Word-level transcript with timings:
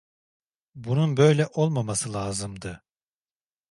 Bunun 0.75 1.17
böyle 1.17 1.47
olmaması 1.47 2.13
lazımdı. 2.13 2.83